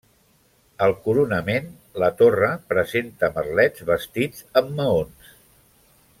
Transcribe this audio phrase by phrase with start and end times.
[0.85, 1.67] Al coronament,
[2.05, 5.37] la torre presenta merlets bastits amb maons.